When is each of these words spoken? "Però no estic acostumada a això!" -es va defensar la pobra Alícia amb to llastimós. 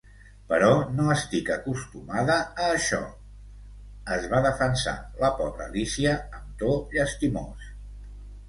"Però 0.51 0.69
no 0.99 1.03
estic 1.15 1.49
acostumada 1.55 2.37
a 2.63 2.71
això!" 2.77 3.01
-es 4.09 4.27
va 4.33 4.41
defensar 4.49 4.97
la 5.25 5.33
pobra 5.43 5.71
Alícia 5.73 6.19
amb 6.41 6.57
to 6.63 6.75
llastimós. 6.97 7.71